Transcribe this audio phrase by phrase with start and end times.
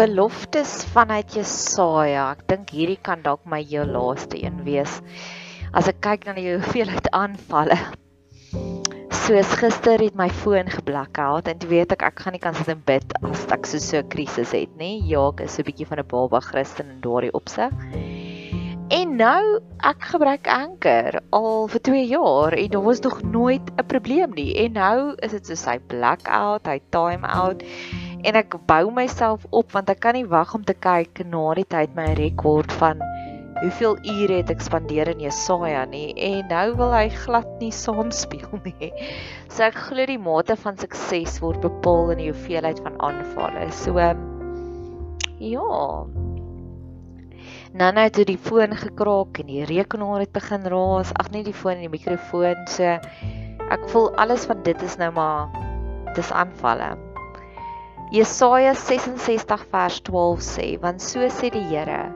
[0.00, 2.30] Beloftes vanuit Jesaja.
[2.32, 4.94] Ek dink hierdie kan dalk my heel laaste een wees.
[5.76, 7.76] As ek kyk na die hoeveelheid aanvalle.
[9.26, 12.72] Soos gister het my foon geblackout en toe weet ek ek gaan nie kan sit
[12.72, 15.04] en bid as ek so so 'n krisis het nie.
[15.04, 17.68] Ja, ek is so 'n bietjie van 'n baba Christen in daardie opsig.
[18.90, 23.86] En nou ek gebruik anker al vir 2 jaar en daar was nog nooit 'n
[23.86, 24.56] probleem nie.
[24.64, 27.62] En nou is dit so sy blackout, hy time out
[28.24, 31.68] en ek bou myself op want ek kan nie wag om te kyk na die
[31.68, 33.00] tyd my rekord van
[33.60, 38.12] hoeveel ure het ek spandeer in Jesaja nie en nou wil hy glad nie saam
[38.14, 38.90] speel nie.
[39.52, 43.68] So ek glo die mate van sukses word bepaal in die hoeveelheid van aanvalle.
[43.82, 44.24] So um,
[45.40, 45.82] ja.
[47.70, 51.12] Nou net toe die foon gekraak en die rekenaar het begin raas.
[51.20, 52.64] Ag nee, die foon en die mikrofoon.
[52.72, 52.96] So
[53.70, 55.52] ek voel alles van dit is nou maar
[56.16, 56.94] dis aanvalle.
[58.10, 62.10] Jesaja 66 vers 12 sê, want so sê die Here: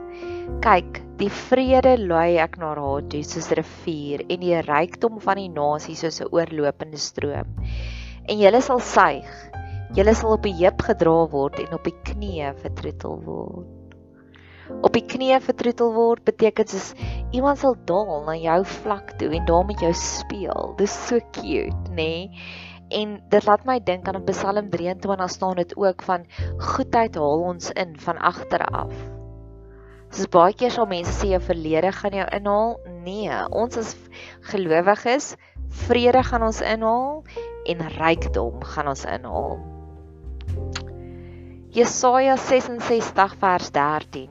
[0.59, 5.39] Kyk, die vrede lei ek na haar toe soos 'n rivier en die rykdom van
[5.39, 7.47] die nasies soos 'n oorlopende stroom.
[8.27, 9.31] En julle sal suig.
[9.95, 13.71] Julle sal op die heup gedra word en op die knieë vertroetel word.
[14.83, 16.91] Op die knieë vertroetel word beteken soos
[17.31, 20.75] iemand sal daal na jou vlak toe en daar met jou speel.
[20.75, 22.27] Dis so cute, nê?
[22.27, 22.74] Nee?
[22.89, 26.25] En dit laat my dink aan Psalm 23 staan dit ook van
[26.57, 28.93] goedheid haal ons in van agter af.
[30.13, 32.75] Soos baie keer sal mense sê jou verlede gaan jou inhaal.
[33.05, 33.95] Nee, ons as
[34.51, 35.33] gelowiges,
[35.87, 37.23] vrede gaan ons inhaal
[37.65, 39.57] en rykdom gaan ons inhaal.
[41.75, 44.29] Jesaja 66 vers 13.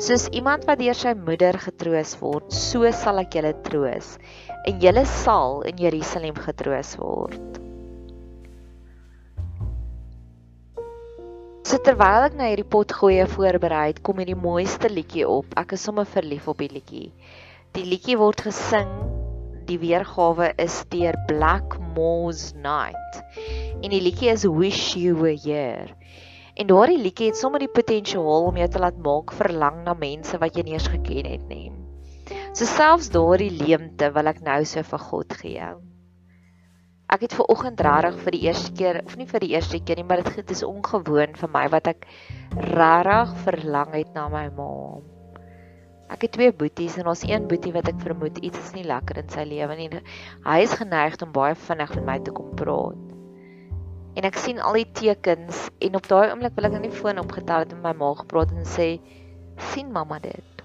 [0.00, 4.14] Soos iemand wat deur sy moeder getroos word, so sal ek julle troos
[4.64, 7.61] en julle sal in Jerusalem getroos word.
[11.72, 15.54] So terwyl ek na hierdie pot goeie voorberei, kom hierdie mooiste liedjie op.
[15.56, 17.06] Ek is sommer verlief op die liedjie.
[17.72, 18.90] Die liedjie word gesing.
[19.70, 23.22] Die weergawe is deur Black Moss Night.
[23.80, 25.86] En die liedjie is Wish You Were Here.
[26.60, 30.42] En daardie liedjie het sommer die potensiaal om jou te laat maak verlang na mense
[30.44, 31.70] wat jy nie eens geken het nie.
[32.52, 35.72] So selfs daardie leemte wil ek nou so vir God gee.
[37.12, 39.98] Ek het ver oggend regtig vir die eerste keer of nie vir die eerste keer
[40.00, 42.06] nie, maar dit is ongewoon vir my wat ek
[42.56, 44.68] regtig verlang het na my ma.
[46.12, 49.20] Ek het twee boeties en ons een boetie wat ek vermoed iets is nie lekker
[49.20, 49.88] in sy lewe nie.
[50.46, 53.02] Hy is geneig om baie vinnig met my te kom praat.
[54.16, 57.20] En ek sien al die tekens en op daai oomblik wil ek net die foon
[57.20, 58.88] opgetel het en met my ma gepraat en sê
[59.72, 60.64] sien mamma dit.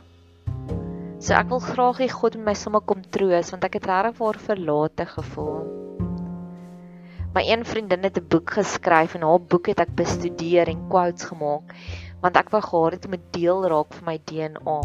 [1.19, 4.19] So ek wil graag hê God moet my sommer kom troos want ek het regtig
[4.21, 5.76] vir verlate gevoel.
[7.37, 11.23] My een vriendin het 'n boek geskryf en haar boek het ek bestudeer en quotes
[11.29, 11.73] gemaak
[12.21, 14.79] want ek wou gehad het om 'n deel raak van my DNA.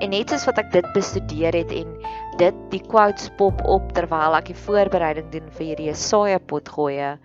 [0.00, 1.88] En net soos wat ek dit bestudeer het en
[2.40, 7.18] dit die quotes pop op terwyl ek die voorbereiding doen vir hierdie Jesaja pot gooi,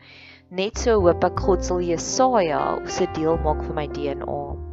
[0.50, 4.71] net so hoop ek God sal Jesaja se deel maak vir my DNA.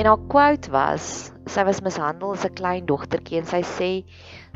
[0.00, 3.88] En haar quote was: Sy was mishandel as 'n klein dogtertjie en sy sê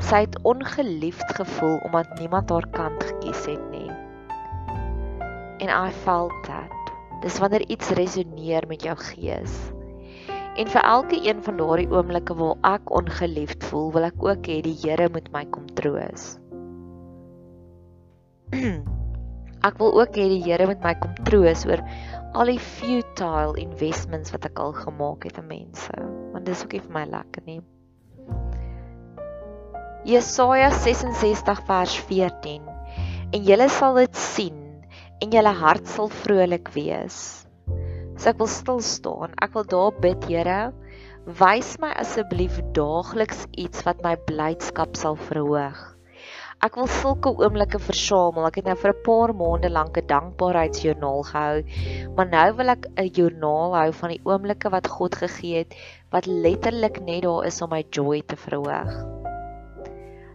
[0.07, 3.91] sy het ongeliefd gevoel omdat niemand haar kant gekies het nie.
[5.61, 6.73] En I felt that.
[7.21, 9.53] Dis wanneer iets resoneer met jou gees.
[10.57, 14.61] En vir elke een van daardie oomblikke waar ek ongeliefd voel, wil ek ook hê
[14.65, 16.39] die Here moet my kom troos.
[19.65, 21.81] ek wil ook hê die Here moet my kom troos oor
[22.35, 25.95] al die futile investments wat ek al gemaak het in mense.
[26.33, 27.61] Want dis ook nie vir my lekker nie.
[30.05, 32.67] Jesaja 66 vers 14.
[33.33, 34.61] En julle sal dit sien
[35.23, 37.17] en julle hart sal vrolik wees.
[38.19, 39.33] So ek wil stil staan.
[39.41, 40.59] Ek wil daar bid, Here,
[41.39, 45.94] wys my asseblief daagliks iets wat my blydskap sal verhoog.
[46.63, 48.45] Ek wil sulke oomblikke versamel.
[48.47, 51.57] Ek het nou vir 'n paar maande lank 'n dankbaarheidsjoernaal gehou,
[52.15, 55.75] maar nou wil ek 'n joernaal hou van die oomblikke wat God gegee het
[56.11, 58.93] wat letterlik net daar is om my joy te verhoog.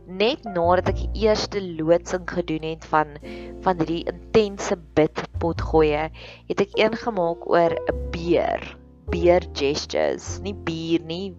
[0.06, 3.16] Net nadat ek die eerste loodsing gedoen het van
[3.62, 6.10] van hierdie intense bidpot gooi,
[6.48, 8.76] het ek een gemaak oor 'n beer,
[9.08, 11.34] beer gestures, nie bier nie,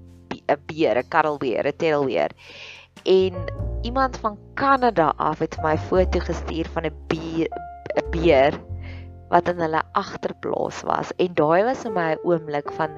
[0.49, 2.31] 'n beer, 'n karrelbeer, 'n tailbeer.
[3.05, 3.33] En
[3.81, 7.49] iemand van Kanada af het my foto gestuur van 'n beer
[7.97, 8.53] 'n beer
[9.29, 12.89] wat in hulle agterplaas was en daai was in my 'n oomblik van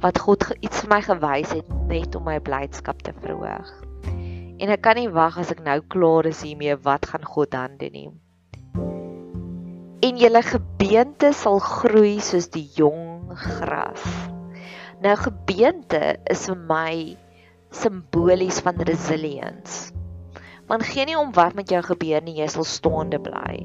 [0.00, 3.72] wat God iets vir my gewys het net om my blydskap te verhoog.
[4.56, 7.76] En ek kan nie wag as ek nou klaar is hiermee wat gaan God dan
[7.76, 8.10] doen nie.
[10.00, 14.04] En julle gebeente sal groei soos die jong gras.
[15.00, 17.16] Nou gebeente is vir my
[17.70, 19.92] simbolies van resilience.
[20.66, 23.60] Want geen nie om wat met jou gebeur nie, jy sal staande bly.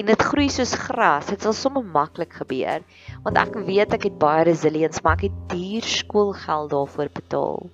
[0.00, 1.28] En dit groei soos gras.
[1.28, 2.80] Dit sal sommer maklik gebeur,
[3.26, 7.68] want ek weet ek het baie resilience, maar ek het duur skoolgeld daarvoor betaal.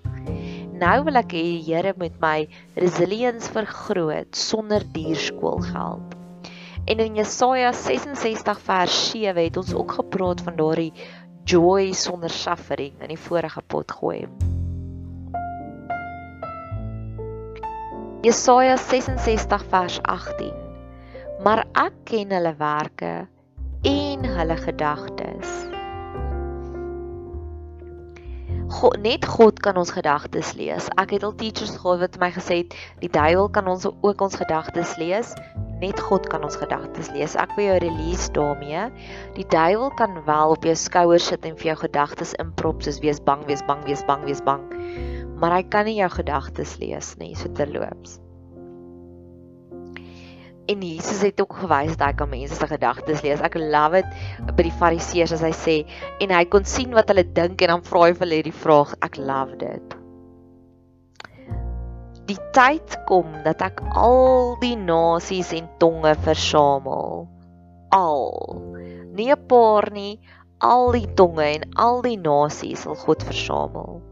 [0.77, 6.19] Nou wil ek hê die Here moet my resilience vergroot sonder duur skoolgeld.
[6.87, 10.93] En in Jesaja 66 vers 7 het ons ook gepraat van daardie
[11.47, 14.27] joy sonder suffering in die vorige pot gooi.
[18.27, 20.55] Jesaja 66 vers 18.
[21.45, 23.11] Maar ek ken hulle werke
[23.87, 25.53] en hulle gedagtes.
[28.81, 30.91] God net God kan ons gedagtes lees.
[30.99, 32.75] Ek het al teachers gehad wat my gesê het
[33.05, 35.31] die duiwel kan ons ook ons gedagtes lees.
[35.79, 37.39] Net God kan ons gedagtes lees.
[37.39, 38.89] Ek wil jou release daarmee.
[39.39, 43.23] Die duiwel kan wel op jou skouers sit en vir jou gedagtes inprop soos wees
[43.23, 44.67] bang, wees bang, wees bang, wees bang.
[44.67, 48.21] Wees bang maar hy kan nie jou gedagtes lees nie, so terloops.
[50.67, 53.43] En Jesus het ook gewys dat hy kan mense se gedagtes lees.
[53.45, 54.09] Ek love it
[54.57, 55.77] by die Fariseërs as hy sê
[56.25, 58.97] en hy kon sien wat hulle dink en dan vra hy vir hulle die vraag.
[59.07, 59.95] Ek love dit.
[62.27, 67.29] Die tyd kom dat ek al die nasies en tonge versamel.
[67.95, 68.27] Al.
[69.15, 70.19] Nie 'n paar nie,
[70.59, 74.03] al die tonge en al die nasies sal God versamel.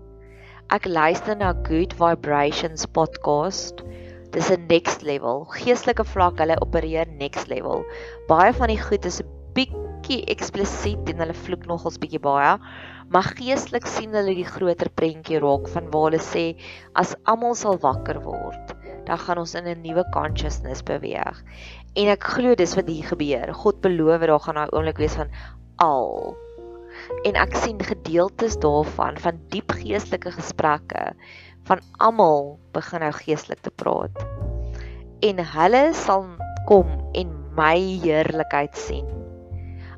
[0.75, 3.79] Ek luister na Good Vibrations podcast.
[4.35, 5.45] Dis 'n next level.
[5.55, 7.85] Geestelike vlak, hulle opereer next level.
[8.27, 12.59] Baie van die goed is 'n bietjie eksplisiet en hulle vloek nogals bietjie baie,
[13.07, 16.59] maar geestelik sien hulle die groter prentjie raak van waar hulle sê
[16.97, 18.75] as almal sal wakker word,
[19.07, 21.45] dan gaan ons in 'n nuwe consciousness beweeg.
[21.95, 23.55] En ek glo dis wat hier gebeur.
[23.55, 25.31] God beloof daar gaan 'n oomblik wees van
[25.79, 26.35] al
[27.25, 31.13] en ek sien gedeeltes daarvan van diep geestelike gesprekke
[31.69, 34.25] van almal begin nou geestelik te praat.
[35.25, 36.27] En hulle sal
[36.69, 39.09] kom en my heerlikheid sien.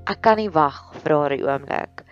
[0.06, 2.04] Ek kan nie wag vir daardie oomblik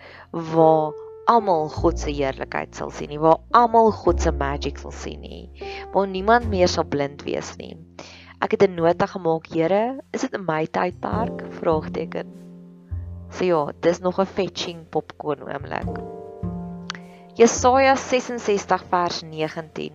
[0.51, 0.91] waar
[1.31, 5.47] almal God se heerlikheid sal sien nie, waar almal God se magic sal sien nie,
[5.93, 7.73] waar niemand meer sal blind wees nie.
[8.43, 11.41] Ek het 'n nota gemaak, Here, is dit in my tydperk?
[11.61, 12.44] Vraagteken.
[13.35, 15.91] So ja, dis nog 'n fetching popcorn oomblik.
[17.35, 19.91] Jesaja 66 vers 19.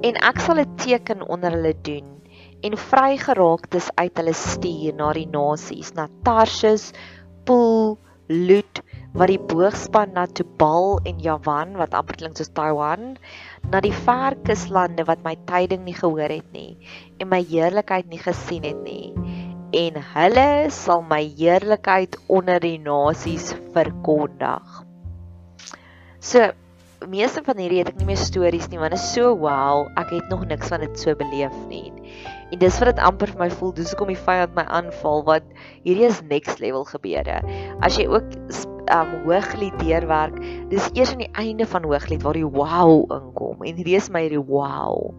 [0.00, 2.08] En ek sal 'n teken onder hulle doen
[2.64, 6.92] en vrygeraaktes uit hulle stuur na die nasies, na Tarsus,
[7.44, 7.98] Pool,
[8.28, 8.80] Lut
[9.12, 13.18] wat die boogspan na Tubal en Javan wat amper klink soos Taiwan,
[13.70, 16.76] na die ver kuslande wat my tyding nie gehoor het nie
[17.20, 19.12] en my heerlikheid nie gesien het nie
[19.74, 24.84] en hulle sal my heerlikheid onder die nasies verkondig.
[26.20, 26.52] So
[27.06, 30.14] meeste van hierdie het ek nie meer stories nie want dit is so wow, ek
[30.14, 31.92] het nog niks van dit so beleef nie.
[32.50, 35.46] En dis wat dit amper vir my voel, dis hoekom die vyand my aanval wat
[35.84, 37.42] hierdie is next level gebeure.
[37.84, 38.38] As jy ook
[38.94, 40.38] um hooglied deurwerk,
[40.70, 44.26] dis eers aan die einde van hooglied waar die wow inkom en hierdie is my
[44.26, 45.10] hierdie wow.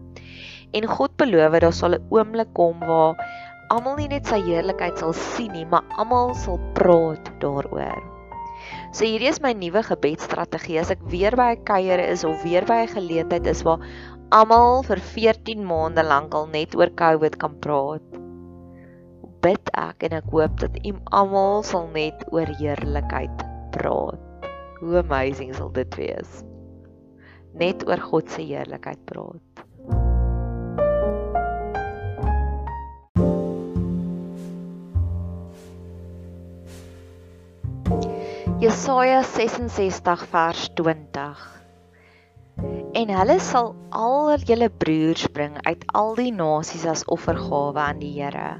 [0.76, 3.16] En God beloof dat daar sal 'n oomblik kom waar
[3.72, 8.00] almal nie net sy heerlikheid sal sien nie, maar almal sal praat daaroor.
[8.92, 12.64] So hierdie is my nuwe gebedsstrategie as ek weer by 'n kuier is of weer
[12.64, 13.84] by 'n geleentheid is waar
[14.32, 18.08] almal vir 14 maande lank al net oor COVID kan praat.
[19.44, 23.44] Bid ek en ek hoop dat u almal sal net oor heerlikheid
[23.76, 24.48] praat.
[24.80, 26.42] Hoe amazing sal dit wees.
[27.54, 29.67] Net oor God se heerlikheid praat.
[38.58, 41.42] Jesaja 66 vers 20
[42.98, 48.10] En hulle sal al julle broers bring uit al die nasies as offergawe aan die
[48.16, 48.58] Here.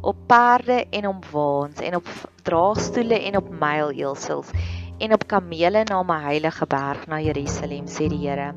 [0.00, 2.08] Op perde en op waans en op
[2.48, 4.56] draagstoele en op meileelsels
[5.04, 8.54] en op kamele na my heilige berg na Jerusalem sê die Here.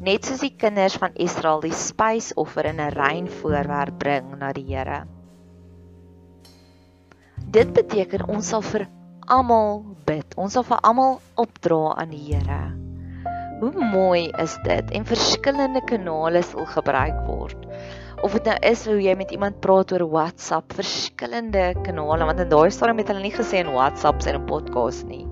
[0.00, 4.70] Net soos die kinders van Israel die spysoffer in 'n rein voorwerp bring na die
[4.72, 5.04] Here.
[7.44, 8.88] Dit beteken ons sal vir
[9.32, 10.34] almal bid.
[10.40, 12.60] Ons sal vir almal opdra aan die Here.
[13.58, 17.66] Hoe mooi is dit en verskillende kanale sal gebruik word.
[18.22, 22.50] Of dit nou is hoe jy met iemand praat oor WhatsApp, verskillende kanale want in
[22.50, 25.26] daai stadium het hulle nie gesê in WhatsApp en 'n podcast nie.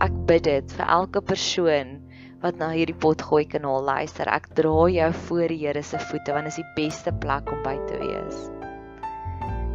[0.00, 1.98] Ek bid dit vir elke persoon
[2.42, 4.28] wat na hierdie potgooi kanaal luister.
[4.28, 7.62] Ek dra jou voor die Here se voete want dit is die beste plek om
[7.62, 8.59] by te wees.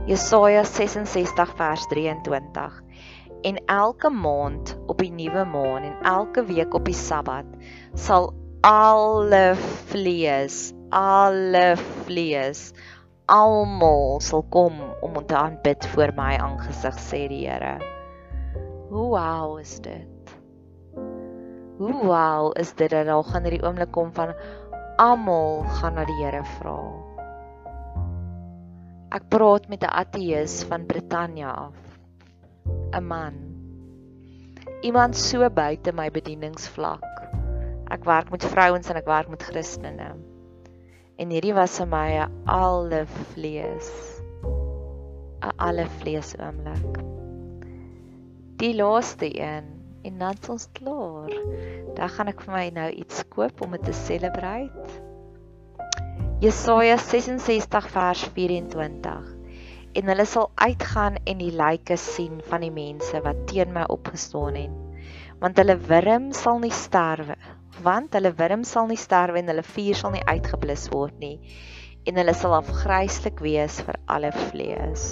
[0.06, 2.82] Jesaja 66 vers 23
[3.42, 7.46] en elke maand op die nuwe maan en elke week op die Sabbat
[7.94, 8.34] sal
[8.66, 9.56] alle
[9.90, 11.74] vlees, alle
[12.06, 12.70] vlees
[13.26, 17.80] almal sal kom om te aanbid voor my aangesig sê die Here.
[18.90, 20.36] Hoe wow is dit?
[21.80, 24.38] Hoe wow is dit dat al gaan hierdie oomblik kom van
[25.02, 27.05] almal gaan na die Here vra.
[29.16, 31.78] Ek praat met 'n ateïs van Britannia af.
[33.00, 33.36] 'n man.
[34.82, 37.06] Iemand so buite my bedieningsvlak.
[37.96, 40.10] Ek werk met vrouens en ek werk met Christene.
[41.16, 43.90] En hierdie was vir my 'n alle vlees.
[44.44, 47.00] 'n alle vlees oomblik.
[48.60, 49.66] Die laaste een
[50.04, 51.32] en dan ons klaar.
[51.96, 55.05] Dan gaan ek vir my nou iets koop om dit te celebrate.
[56.44, 59.28] Jesaja 66 vers 24
[59.96, 64.58] en hulle sal uitgaan en die lyke sien van die mense wat teen my opgestaan
[64.60, 65.06] het.
[65.40, 67.38] Want hulle wurm sal nie sterwe
[67.86, 71.38] want hulle wurm sal nie sterwe en hulle vuur sal nie uitgeblus word nie.
[72.04, 75.08] En hulle sal afgryslik wees vir alle vlees.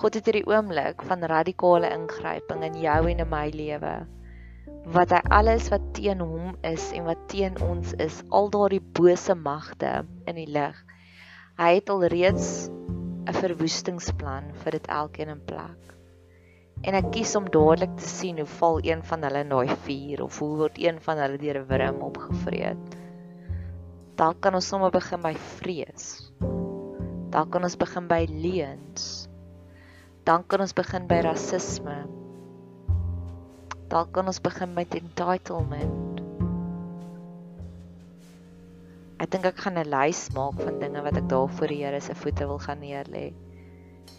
[0.00, 3.98] God het hierdie oomblik van radikale ingryping in jou en in my lewe
[4.84, 9.34] wat hy alles wat teen hom is en wat teen ons is al daardie bose
[9.34, 10.78] magte in die lig
[11.60, 12.68] hy het al reeds
[13.22, 15.90] 'n verwoestingsplan vir dit elkeen in plek.
[16.82, 20.22] En ek kies om dadelik te sien hoe val een van hulle in daai vuur
[20.24, 22.96] of hoe word een van hulle deur 'n wurm opgevreet.
[24.16, 26.32] Dalk kan ons sommer begin by vrees.
[27.30, 29.28] Dalk kan ons begin by leuns.
[30.24, 32.21] Dan kan ons begin by rasisme.
[33.92, 36.20] Dalk kan ons begin met entitlement.
[39.20, 42.00] Ek dink ek gaan 'n lys maak van dinge wat ek daar voor die Here
[42.00, 43.34] se voete wil gaan neerlê.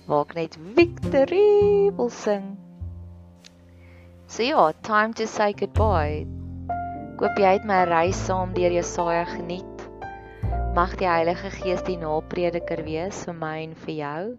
[0.06, 2.54] Waar ek net victory wil sing.
[4.28, 6.28] So ja, time to say goodbye.
[7.18, 9.90] Koop jy uit my reis saam deur Jesaja geniet.
[10.76, 14.38] Mag die Heilige Gees die naprediker wees vir my en vir jou.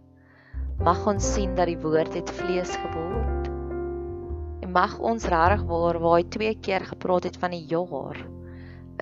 [0.79, 3.44] Mag ons sien dat die woord het vlees geword.
[4.75, 8.19] Mag ons regtig waar waar hy twee keer gepraat het van die jaar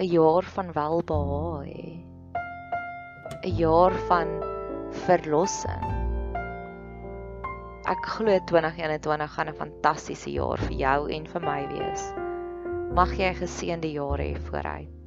[0.02, 1.92] 'n jaar van welbehae hê.
[3.48, 4.28] 'n jaar van
[5.06, 5.86] verlossing.
[7.94, 12.04] Ek glo 2021 gaan 'n fantastiese jaar vir jou en vir my wees.
[12.92, 15.01] Mag jy 'n geseënde jaar hê vooruit.